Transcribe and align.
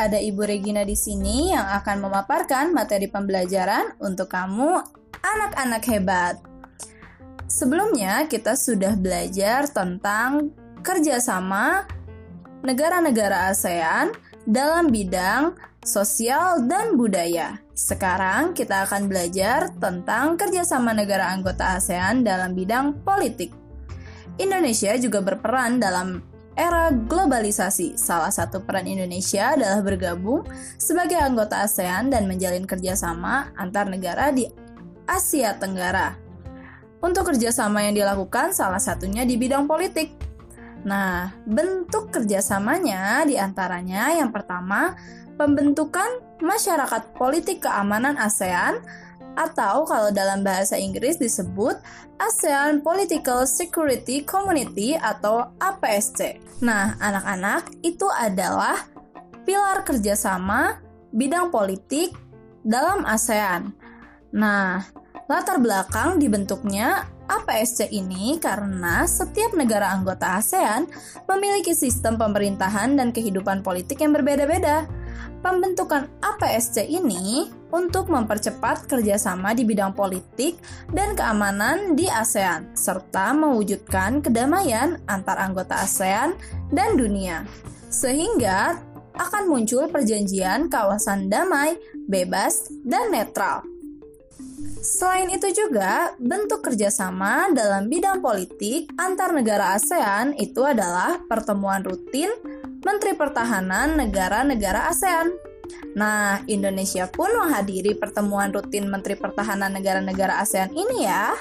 ada 0.00 0.16
Ibu 0.16 0.48
Regina 0.48 0.80
di 0.80 0.96
sini 0.96 1.52
yang 1.52 1.68
akan 1.76 2.08
memaparkan 2.08 2.72
materi 2.72 3.04
pembelajaran 3.12 4.00
untuk 4.00 4.32
kamu 4.32 4.80
anak-anak 5.20 5.84
hebat. 5.92 6.40
Sebelumnya 7.44 8.24
kita 8.24 8.56
sudah 8.56 8.96
belajar 8.96 9.68
tentang 9.68 10.56
kerjasama 10.80 11.84
negara-negara 12.64 13.52
ASEAN 13.52 14.16
dalam 14.48 14.88
bidang 14.88 15.52
sosial 15.84 16.64
dan 16.64 16.96
budaya. 16.96 17.60
Sekarang 17.76 18.56
kita 18.56 18.88
akan 18.88 19.08
belajar 19.08 19.68
tentang 19.76 20.40
kerjasama 20.40 20.96
negara 20.96 21.28
anggota 21.32 21.76
ASEAN 21.76 22.24
dalam 22.24 22.56
bidang 22.56 23.04
politik. 23.04 23.52
Indonesia 24.40 24.96
juga 24.96 25.20
berperan 25.20 25.76
dalam 25.76 26.29
era 26.58 26.90
globalisasi. 26.90 27.94
Salah 27.94 28.30
satu 28.30 28.62
peran 28.62 28.86
Indonesia 28.86 29.54
adalah 29.54 29.80
bergabung 29.82 30.46
sebagai 30.76 31.18
anggota 31.18 31.62
ASEAN 31.62 32.10
dan 32.10 32.26
menjalin 32.26 32.66
kerjasama 32.66 33.54
antar 33.54 33.86
negara 33.86 34.34
di 34.34 34.46
Asia 35.06 35.54
Tenggara. 35.58 36.14
Untuk 37.00 37.32
kerjasama 37.32 37.86
yang 37.88 37.96
dilakukan 37.96 38.52
salah 38.52 38.80
satunya 38.80 39.24
di 39.24 39.40
bidang 39.40 39.64
politik. 39.64 40.12
Nah, 40.84 41.32
bentuk 41.44 42.12
kerjasamanya 42.12 43.24
di 43.24 43.36
antaranya 43.36 44.12
yang 44.16 44.32
pertama 44.32 44.96
pembentukan 45.40 46.20
masyarakat 46.40 47.16
politik 47.16 47.64
keamanan 47.64 48.16
ASEAN 48.20 48.80
atau 49.38 49.86
kalau 49.86 50.10
dalam 50.10 50.42
bahasa 50.42 50.74
Inggris 50.78 51.18
disebut 51.18 51.78
ASEAN 52.20 52.84
Political 52.84 53.48
Security 53.48 54.26
Community 54.26 54.98
atau 54.98 55.54
APSC. 55.56 56.36
Nah, 56.60 56.98
anak-anak 57.00 57.72
itu 57.80 58.04
adalah 58.12 58.84
pilar 59.48 59.82
kerjasama 59.86 60.82
bidang 61.10 61.48
politik 61.48 62.12
dalam 62.60 63.08
ASEAN. 63.08 63.72
Nah, 64.36 64.84
latar 65.26 65.58
belakang 65.58 66.20
dibentuknya 66.20 67.08
APSC 67.30 67.94
ini 67.94 68.36
karena 68.42 69.06
setiap 69.06 69.54
negara 69.54 69.94
anggota 69.94 70.42
ASEAN 70.42 70.90
memiliki 71.30 71.72
sistem 71.72 72.18
pemerintahan 72.18 72.98
dan 72.98 73.14
kehidupan 73.14 73.62
politik 73.62 74.02
yang 74.02 74.10
berbeda-beda. 74.10 74.90
Pembentukan 75.40 76.10
APSC 76.20 76.84
ini 76.84 77.48
untuk 77.70 78.10
mempercepat 78.10 78.86
kerjasama 78.90 79.54
di 79.54 79.66
bidang 79.66 79.94
politik 79.94 80.58
dan 80.90 81.14
keamanan 81.14 81.94
di 81.94 82.06
ASEAN, 82.10 82.74
serta 82.74 83.34
mewujudkan 83.34 84.22
kedamaian 84.22 84.98
antar 85.06 85.38
anggota 85.38 85.80
ASEAN 85.82 86.34
dan 86.74 86.98
dunia. 86.98 87.46
Sehingga 87.90 88.78
akan 89.18 89.50
muncul 89.50 89.90
perjanjian 89.90 90.70
kawasan 90.70 91.26
damai, 91.26 91.74
bebas, 92.06 92.70
dan 92.86 93.10
netral. 93.10 93.66
Selain 94.80 95.28
itu 95.28 95.52
juga, 95.52 96.16
bentuk 96.16 96.64
kerjasama 96.64 97.52
dalam 97.52 97.92
bidang 97.92 98.24
politik 98.24 98.88
antar 98.96 99.36
negara 99.36 99.76
ASEAN 99.76 100.32
itu 100.40 100.64
adalah 100.64 101.20
pertemuan 101.28 101.84
rutin 101.84 102.32
Menteri 102.80 103.12
Pertahanan 103.12 104.00
negara-negara 104.00 104.88
ASEAN. 104.88 105.49
Nah, 105.94 106.42
Indonesia 106.46 107.10
pun 107.10 107.30
menghadiri 107.34 107.98
pertemuan 107.98 108.54
rutin 108.54 108.86
Menteri 108.86 109.18
Pertahanan 109.18 109.74
negara-negara 109.74 110.38
ASEAN 110.38 110.70
ini 110.74 111.06
ya. 111.06 111.34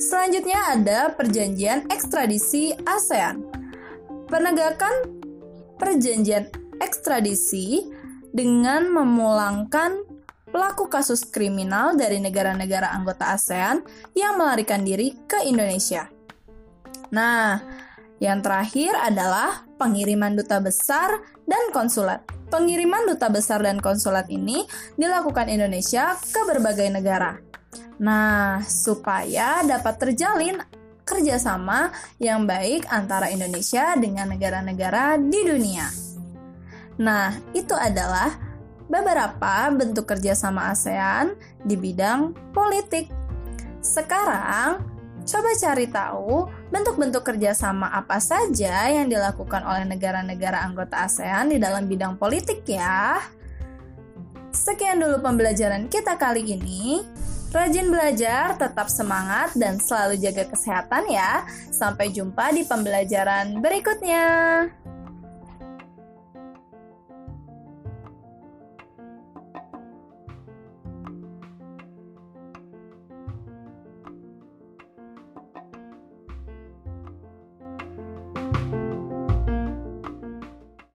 Selanjutnya 0.00 0.58
ada 0.72 1.12
perjanjian 1.12 1.86
ekstradisi 1.92 2.72
ASEAN. 2.88 3.44
Penegakan 4.26 5.22
perjanjian 5.76 6.48
ekstradisi 6.80 7.84
dengan 8.32 8.88
memulangkan 8.88 10.06
pelaku 10.50 10.90
kasus 10.90 11.22
kriminal 11.22 11.94
dari 11.94 12.18
negara-negara 12.18 12.90
anggota 12.90 13.30
ASEAN 13.34 13.86
yang 14.18 14.34
melarikan 14.40 14.82
diri 14.82 15.14
ke 15.28 15.46
Indonesia. 15.46 16.10
Nah, 17.14 17.58
yang 18.20 18.44
terakhir 18.44 18.92
adalah 18.98 19.64
pengiriman 19.80 20.36
duta 20.36 20.60
besar 20.60 21.22
dan 21.48 21.72
konsulat. 21.72 22.22
Pengiriman 22.50 23.06
duta 23.06 23.30
besar 23.30 23.62
dan 23.62 23.78
konsulat 23.78 24.26
ini 24.26 24.66
dilakukan 24.98 25.46
Indonesia 25.46 26.18
ke 26.18 26.42
berbagai 26.50 26.90
negara. 26.90 27.38
Nah, 28.02 28.58
supaya 28.66 29.62
dapat 29.62 29.94
terjalin 30.02 30.58
kerjasama 31.06 31.94
yang 32.18 32.50
baik 32.50 32.90
antara 32.90 33.30
Indonesia 33.30 33.94
dengan 33.94 34.34
negara-negara 34.34 35.14
di 35.22 35.40
dunia. 35.46 35.86
Nah, 36.98 37.38
itu 37.54 37.72
adalah 37.78 38.34
beberapa 38.90 39.70
bentuk 39.70 40.10
kerjasama 40.10 40.74
ASEAN 40.74 41.38
di 41.62 41.78
bidang 41.78 42.34
politik. 42.50 43.06
Sekarang, 43.78 44.89
coba 45.26 45.50
cari 45.56 45.86
tahu 45.88 46.48
bentuk-bentuk 46.70 47.22
kerjasama 47.24 47.90
apa 47.92 48.20
saja 48.22 48.88
yang 48.88 49.08
dilakukan 49.08 49.62
oleh 49.64 49.84
negara-negara 49.84 50.64
anggota 50.64 51.06
ASEAN 51.06 51.52
di 51.52 51.58
dalam 51.58 51.86
bidang 51.86 52.16
politik 52.16 52.64
ya. 52.64 53.20
Sekian 54.50 54.98
dulu 54.98 55.22
pembelajaran 55.22 55.86
kita 55.86 56.18
kali 56.18 56.42
ini. 56.42 57.06
Rajin 57.50 57.90
belajar, 57.90 58.54
tetap 58.54 58.86
semangat, 58.86 59.50
dan 59.58 59.82
selalu 59.82 60.22
jaga 60.22 60.46
kesehatan 60.46 61.10
ya. 61.10 61.42
Sampai 61.74 62.14
jumpa 62.14 62.54
di 62.54 62.62
pembelajaran 62.62 63.58
berikutnya. 63.58 64.26